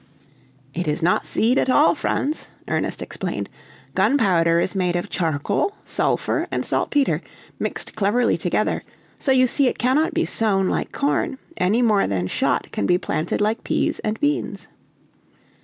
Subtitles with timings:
[0.73, 3.51] "It is not seed at all, Franz," Ernest explained.
[3.93, 7.21] "Gunpowder is made of charcoal, sulphur, and saltpeter,
[7.59, 8.81] mixed cleverly together;
[9.19, 12.97] so you see it cannot be sown like corn, any more than shot can be
[12.97, 14.69] planted like peas and beans."